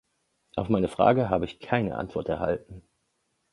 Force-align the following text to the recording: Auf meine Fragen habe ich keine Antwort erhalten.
Auf 0.55 0.67
meine 0.67 0.87
Fragen 0.87 1.29
habe 1.29 1.45
ich 1.45 1.59
keine 1.59 1.95
Antwort 1.95 2.27
erhalten. 2.27 2.81